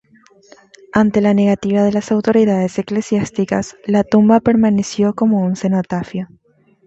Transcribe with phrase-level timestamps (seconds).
[0.93, 6.27] Ante la negativa de las autoridades eclesiásticas, la tumba permaneció como un cenotafio.